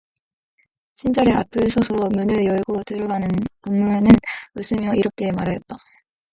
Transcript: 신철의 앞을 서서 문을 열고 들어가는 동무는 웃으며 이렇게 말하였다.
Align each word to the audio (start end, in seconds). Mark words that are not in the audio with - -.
신철의 0.95 1.35
앞을 1.35 1.69
서서 1.69 1.93
문을 2.09 2.43
열고 2.43 2.81
들어가는 2.85 3.27
동무는 3.61 4.09
웃으며 4.55 4.95
이렇게 4.95 5.31
말하였다. 5.31 5.77